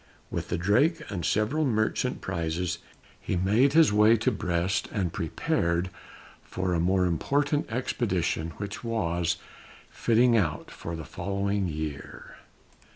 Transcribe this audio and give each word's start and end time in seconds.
With 0.31 0.47
the 0.49 0.57
Drake 0.57 1.03
and 1.11 1.23
several 1.23 1.63
merchant 1.63 2.21
prizes, 2.21 2.79
he 3.19 3.35
made 3.35 3.73
his 3.73 3.93
way 3.93 4.17
to 4.17 4.31
Brest, 4.31 4.89
and 4.91 5.13
prepared 5.13 5.91
for 6.41 6.73
a 6.73 6.79
more 6.79 7.05
important 7.05 7.69
expedition 7.71 8.49
which 8.57 8.83
was 8.83 9.37
fitting 9.91 10.35
out 10.35 10.71
for 10.71 10.95
the 10.95 11.05
following 11.05 11.67
year. 11.67 12.37